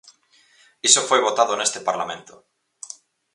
¡Iso 0.87 1.05
foi 1.09 1.19
votado 1.27 1.53
neste 1.57 1.79
parlamento! 1.89 2.33